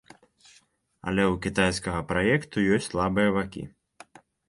[1.07, 3.63] Але ў кітайскага праекту ёсць і слабыя бакі.